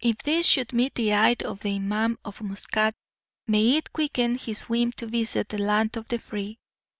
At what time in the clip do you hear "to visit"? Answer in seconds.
4.92-5.48